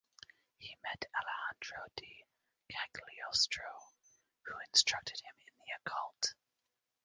[0.57, 2.25] He met Alessandro di
[2.91, 3.83] Cagliostro,
[4.45, 6.33] who instructed him in the occult.